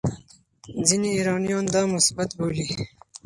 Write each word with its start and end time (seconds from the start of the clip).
ځینې 0.87 1.09
ایرانیان 1.17 1.65
دا 1.73 1.81
مثبت 1.95 2.29
بولي. 2.37 2.67